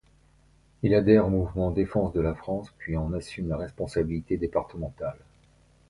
[0.81, 5.19] Il adhère au mouvement Défense de la France, puis en assume la responsabilité départementale.